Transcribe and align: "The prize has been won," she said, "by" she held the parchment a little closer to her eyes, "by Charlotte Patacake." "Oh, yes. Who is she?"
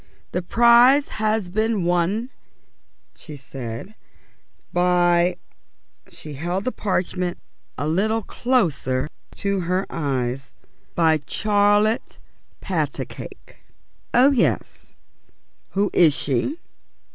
"The 0.31 0.41
prize 0.41 1.09
has 1.21 1.51
been 1.51 1.83
won," 1.83 2.31
she 3.15 3.35
said, 3.35 3.93
"by" 4.73 5.35
she 6.09 6.33
held 6.33 6.63
the 6.63 6.71
parchment 6.71 7.37
a 7.77 7.87
little 7.87 8.23
closer 8.23 9.07
to 9.35 9.59
her 9.59 9.85
eyes, 9.91 10.53
"by 10.95 11.19
Charlotte 11.27 12.17
Patacake." 12.61 13.57
"Oh, 14.11 14.31
yes. 14.31 14.97
Who 15.75 15.91
is 15.93 16.15
she?" 16.15 16.57